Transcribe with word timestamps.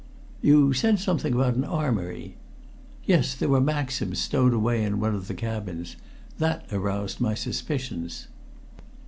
"You 0.41 0.73
said 0.73 0.97
something 0.99 1.31
about 1.31 1.53
an 1.53 1.63
armory." 1.63 2.35
"Yes, 3.05 3.35
there 3.35 3.49
were 3.49 3.61
Maxims 3.61 4.17
stowed 4.17 4.51
away 4.51 4.83
in 4.83 4.99
one 4.99 5.13
of 5.13 5.27
the 5.27 5.35
cabins. 5.35 5.95
They 6.39 6.57
aroused 6.71 7.21
my 7.21 7.35
suspicions." 7.35 8.27